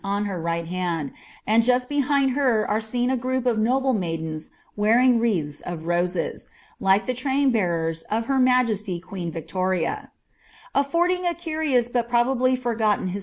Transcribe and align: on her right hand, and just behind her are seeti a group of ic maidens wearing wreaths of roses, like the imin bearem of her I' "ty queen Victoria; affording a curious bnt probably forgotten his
on 0.03 0.25
her 0.25 0.41
right 0.41 0.65
hand, 0.67 1.11
and 1.45 1.61
just 1.63 1.87
behind 1.87 2.31
her 2.31 2.67
are 2.67 2.79
seeti 2.81 3.13
a 3.13 3.15
group 3.15 3.45
of 3.45 3.63
ic 3.63 3.95
maidens 3.95 4.49
wearing 4.75 5.19
wreaths 5.19 5.61
of 5.61 5.85
roses, 5.85 6.47
like 6.79 7.05
the 7.05 7.13
imin 7.13 7.51
bearem 7.53 8.03
of 8.09 8.25
her 8.25 8.39
I' 8.43 8.63
"ty 8.63 8.99
queen 8.99 9.31
Victoria; 9.31 10.09
affording 10.73 11.27
a 11.27 11.35
curious 11.35 11.87
bnt 11.87 12.09
probably 12.09 12.55
forgotten 12.55 13.09
his 13.09 13.19